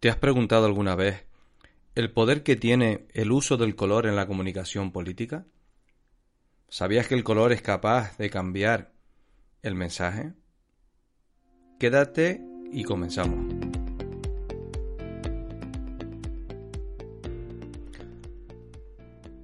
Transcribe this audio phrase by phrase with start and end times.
[0.00, 1.26] ¿Te has preguntado alguna vez
[1.94, 5.44] el poder que tiene el uso del color en la comunicación política?
[6.70, 8.94] ¿Sabías que el color es capaz de cambiar
[9.60, 10.32] el mensaje?
[11.78, 12.40] Quédate
[12.72, 13.54] y comenzamos.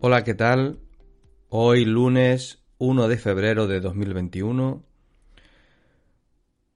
[0.00, 0.80] Hola, ¿qué tal?
[1.48, 4.84] Hoy lunes 1 de febrero de 2021,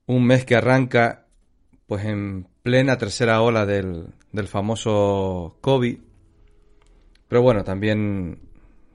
[0.06, 1.26] un mes que arranca
[1.88, 4.14] pues en plena tercera ola del,
[4.48, 5.98] famoso COVID.
[7.28, 8.38] Pero bueno, también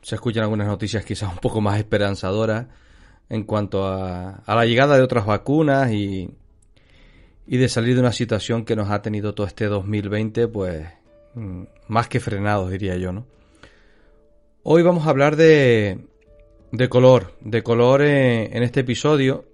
[0.02, 2.66] se escuchan algunas noticias quizás un poco más esperanzadoras
[3.30, 6.32] en cuanto a, a la llegada de otras vacunas y,
[7.46, 10.88] y de salir de una situación que nos ha tenido todo este 2020, pues
[11.36, 13.28] mm, más que frenados, diría yo, ¿no?
[14.64, 16.08] Hoy vamos a hablar de,
[16.72, 19.46] de color, de color en, en este episodio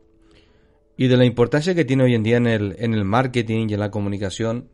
[0.97, 3.73] y de la importancia que tiene hoy en día en el, en el marketing y
[3.73, 4.69] en la comunicación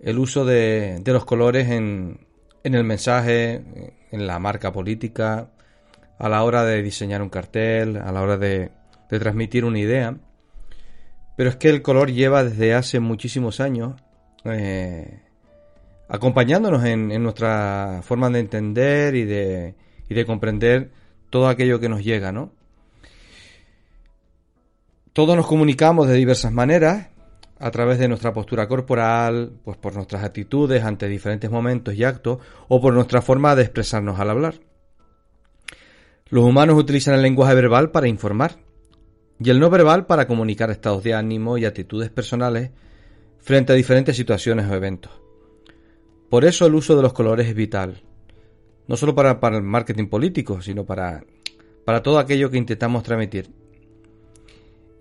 [0.00, 2.26] el uso de, de los colores en,
[2.62, 5.50] en, el mensaje, en la marca política,
[6.18, 8.70] a la hora de diseñar un cartel, a la hora de,
[9.10, 10.16] de transmitir una idea.
[11.36, 14.00] Pero es que el color lleva desde hace muchísimos años
[14.44, 15.20] eh,
[16.08, 19.74] acompañándonos en, en, nuestra forma de entender y de,
[20.08, 20.90] y de comprender
[21.30, 22.52] todo aquello que nos llega, ¿no?
[25.18, 27.08] Todos nos comunicamos de diversas maneras,
[27.58, 32.38] a través de nuestra postura corporal, pues por nuestras actitudes ante diferentes momentos y actos,
[32.68, 34.60] o por nuestra forma de expresarnos al hablar.
[36.28, 38.58] Los humanos utilizan el lenguaje verbal para informar,
[39.40, 42.70] y el no verbal para comunicar estados de ánimo y actitudes personales
[43.38, 45.10] frente a diferentes situaciones o eventos.
[46.30, 48.04] Por eso el uso de los colores es vital,
[48.86, 51.24] no solo para, el marketing político, sino para,
[51.84, 53.50] para todo aquello que intentamos transmitir.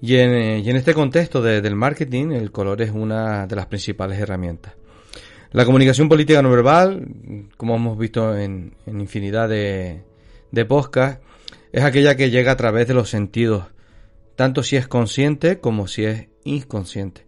[0.01, 3.65] Y en, eh, y en este contexto del marketing, el color es una de las
[3.65, 4.73] principales herramientas.
[5.51, 7.07] La comunicación política no verbal,
[7.57, 10.03] como hemos visto en, en infinidad de,
[10.51, 11.23] de podcasts,
[11.71, 13.65] es aquella que llega a través de los sentidos,
[14.35, 17.25] tanto si es consciente como si es inconsciente.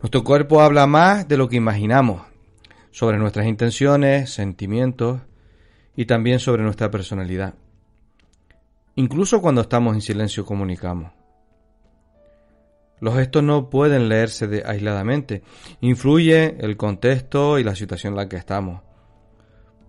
[0.00, 2.22] Nuestro cuerpo habla más de lo que imaginamos,
[2.90, 5.20] sobre nuestras intenciones, sentimientos
[5.96, 7.54] y también sobre nuestra personalidad.
[8.96, 11.19] Incluso cuando estamos en silencio comunicamos.
[13.00, 15.42] Los gestos no pueden leerse aisladamente.
[15.80, 18.82] Influye el contexto y la situación en la que estamos.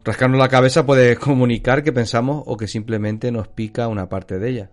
[0.03, 4.49] Rascarnos la cabeza puede comunicar que pensamos o que simplemente nos pica una parte de
[4.49, 4.71] ella.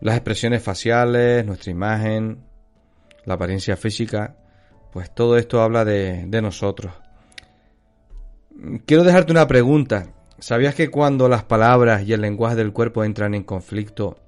[0.00, 2.44] Las expresiones faciales, nuestra imagen,
[3.24, 4.36] la apariencia física,
[4.92, 6.92] pues todo esto habla de nosotros.
[8.86, 10.08] Quiero dejarte una pregunta.
[10.38, 14.18] ¿Sabías que cuando las palabras y el lenguaje del cuerpo entran en conflicto,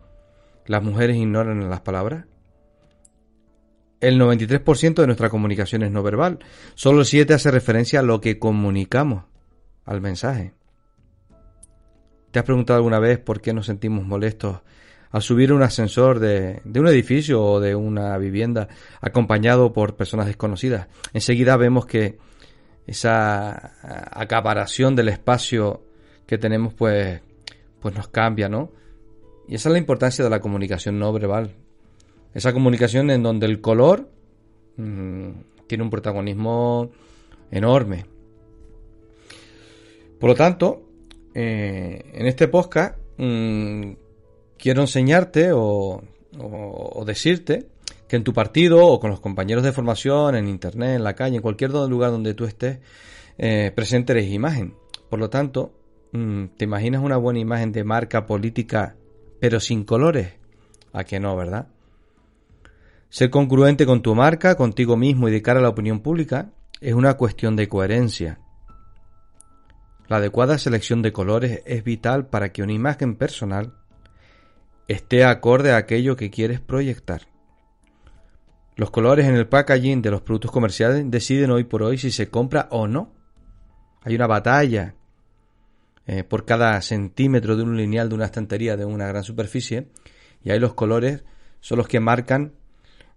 [0.65, 2.25] las mujeres ignoran las palabras?
[4.07, 6.39] El 93% de nuestra comunicación es no verbal.
[6.77, 9.25] Solo el 7 hace referencia a lo que comunicamos,
[9.85, 10.55] al mensaje.
[12.31, 14.61] ¿Te has preguntado alguna vez por qué nos sentimos molestos
[15.11, 18.69] al subir un ascensor de, de, un edificio o de una vivienda
[19.01, 20.87] acompañado por personas desconocidas?
[21.13, 22.17] Enseguida vemos que
[22.87, 23.73] esa
[24.13, 25.83] acaparación del espacio
[26.29, 27.23] que tenemos pues,
[27.81, 28.71] pues nos cambia, ¿no?
[29.49, 31.66] Y esa es la importancia de la comunicación no verbal.
[32.37, 34.11] Esa comunicación en donde el color
[34.77, 35.31] mmm,
[35.67, 36.91] tiene un protagonismo
[37.51, 38.05] enorme.
[40.21, 40.83] Por lo tanto,
[41.33, 43.93] eh, en este podcast mmm,
[44.59, 46.03] quiero enseñarte o,
[47.07, 47.69] decirte
[48.07, 51.37] que en tu partido o con los compañeros de formación, en internet, en la calle,
[51.37, 52.81] en cualquier lugar donde tú estés,
[53.39, 54.75] eh, presente eres imagen.
[55.09, 55.73] Por lo tanto,
[56.13, 58.95] mmm, ¿te imaginas una buena imagen de marca política
[59.41, 60.35] pero sin colores?
[60.93, 61.69] ¿A que no, verdad?
[63.17, 66.51] Ser congruente con tu marca, contigo mismo y de cara a la opinión pública
[66.83, 68.41] es una cuestión de coherencia.
[70.07, 73.73] La adecuada selección de colores es vital para que una imagen personal
[74.87, 77.23] esté acorde a aquello que quieres proyectar.
[78.77, 82.29] Los colores en el packaging de los productos comerciales deciden hoy por hoy si se
[82.29, 83.15] compra o no.
[84.03, 84.95] Hay una batalla
[86.07, 89.89] eh, por cada centímetro de un lineal de una estantería de una gran superficie
[90.45, 91.25] y ahí los colores
[91.61, 92.53] son los que marcan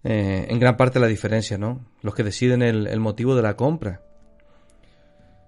[0.03, 1.85] eh, en gran parte la diferencia, ¿no?
[2.01, 4.01] Los que deciden el, el, motivo de la compra.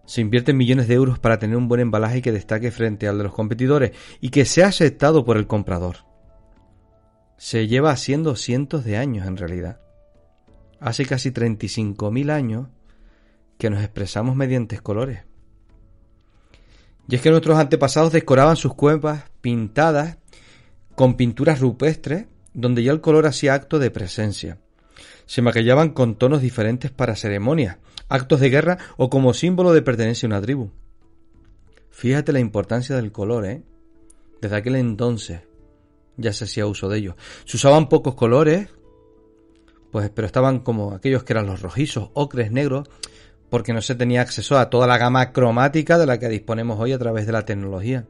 [0.06, 3.24] Se invierten millones de euros para tener un buen embalaje que destaque frente al de
[3.24, 5.98] los competidores y que sea aceptado por el comprador.
[7.38, 9.80] Se lleva haciendo cientos de años en realidad.
[10.80, 12.68] Hace casi 35.000 años
[13.58, 15.22] que nos expresamos mediante colores.
[17.08, 20.18] Y es que nuestros antepasados decoraban sus cuevas pintadas
[20.96, 24.60] con pinturas rupestres donde ya el color hacía acto de presencia.
[25.26, 27.78] Se maquillaban con tonos diferentes para ceremonias,
[28.10, 30.72] actos de guerra o como símbolo de pertenencia a una tribu.
[31.90, 33.64] Fíjate la importancia del color, ¿eh?
[34.42, 35.42] Desde aquel entonces
[36.18, 37.16] ya se hacía uso de ellos.
[37.46, 38.70] Se usaban pocos colores,
[39.92, 42.90] pues, pero estaban como aquellos que eran los rojizos, ocres, negros,
[43.50, 46.94] porque no se tenía acceso a toda la gama cromática de la que disponemos hoy
[46.94, 48.06] a través de la tecnología,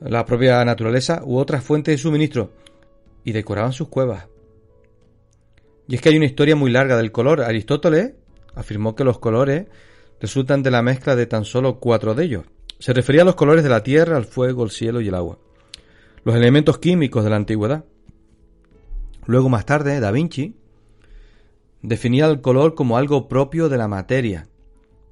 [0.00, 2.52] la propia naturaleza u otras fuentes de suministro,
[3.26, 4.28] y decoraban sus cuevas.
[5.88, 7.40] Y es que hay una historia muy larga del color.
[7.42, 8.14] Aristóteles
[8.54, 9.66] afirmó que los colores
[10.20, 12.44] resultan de la mezcla de tan solo cuatro de ellos.
[12.78, 15.40] Se refería a los colores de la tierra, el fuego, el cielo y el agua.
[16.22, 17.84] Los elementos químicos de la antigüedad.
[19.26, 20.54] Luego más tarde, Da Vinci
[21.82, 24.46] definía el color como algo propio de la materia,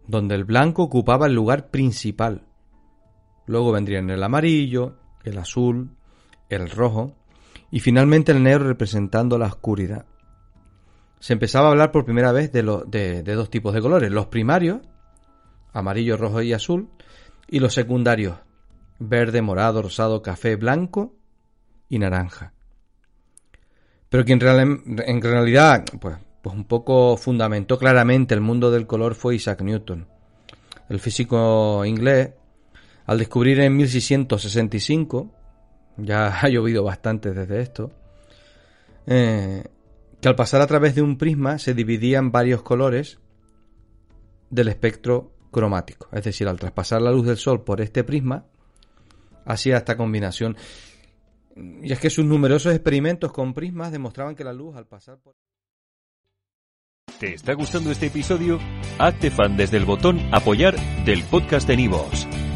[0.07, 2.47] donde el blanco ocupaba el lugar principal.
[3.47, 5.97] Luego vendrían el amarillo, el azul,
[6.49, 7.17] el rojo
[7.75, 10.05] y finalmente el negro representando la oscuridad.
[11.19, 14.79] Se empezaba a hablar por primera vez de, de dos tipos de colores, los primarios,
[15.73, 16.89] amarillo, rojo y azul,
[17.49, 18.37] y los secundarios,
[19.01, 21.17] verde, morado, rosado, café, blanco
[21.89, 22.53] y naranja.
[24.09, 29.35] Pero quien en realidad, pues, pues un poco fundamentó claramente el mundo del color fue
[29.35, 30.07] Isaac Newton,
[30.89, 32.35] el físico inglés,
[33.05, 35.44] al descubrir en 1665,
[35.97, 37.91] ya ha llovido bastante desde esto,
[39.07, 39.65] eh,
[40.21, 43.19] que al pasar a través de un prisma se dividían varios colores
[44.51, 46.09] del espectro cromático.
[46.13, 48.47] Es decir, al traspasar la luz del sol por este prisma,
[49.45, 50.57] hacía esta combinación.
[51.57, 55.35] Y es que sus numerosos experimentos con prismas demostraban que la luz al pasar por...
[57.21, 58.59] ¿Te está gustando este episodio?
[58.99, 60.75] Hazte fan desde el botón apoyar
[61.05, 62.27] del podcast de Nivos.